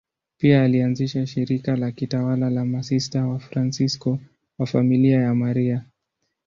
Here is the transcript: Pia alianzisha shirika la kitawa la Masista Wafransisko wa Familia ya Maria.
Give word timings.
Pia 0.37 0.63
alianzisha 0.63 1.25
shirika 1.27 1.75
la 1.75 1.91
kitawa 1.91 2.35
la 2.37 2.65
Masista 2.65 3.27
Wafransisko 3.27 4.19
wa 4.59 4.65
Familia 4.65 5.21
ya 5.21 5.35
Maria. 5.35 5.83